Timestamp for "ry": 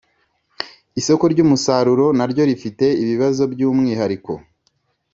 1.33-1.39